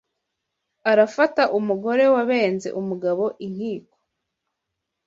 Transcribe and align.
Arafata 0.91 1.43
umugore 1.59 2.03
Wabenze 2.13 2.67
umugabo 2.81 3.23
i 3.45 3.47
Nkiko 3.53 3.95